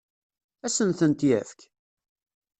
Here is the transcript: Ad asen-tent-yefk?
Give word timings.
Ad 0.65 0.69
asen-tent-yefk? 0.71 1.59